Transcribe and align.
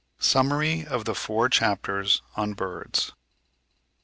A 0.19 0.23
SUMMARY 0.23 0.83
OF 0.87 1.05
THE 1.05 1.13
FOUR 1.13 1.47
CHAPTERS 1.47 2.23
ON 2.35 2.55
BIRDS. 2.55 3.11